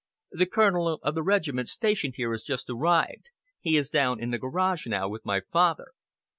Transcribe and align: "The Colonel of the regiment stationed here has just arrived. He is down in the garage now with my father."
"The 0.31 0.47
Colonel 0.47 0.93
of 1.03 1.13
the 1.13 1.21
regiment 1.21 1.69
stationed 1.69 2.15
here 2.15 2.31
has 2.31 2.43
just 2.43 2.71
arrived. 2.71 3.27
He 3.59 3.77
is 3.77 3.91
down 3.91 4.19
in 4.19 4.31
the 4.31 4.39
garage 4.39 4.87
now 4.87 5.07
with 5.07 5.23
my 5.25 5.41
father." 5.53 5.89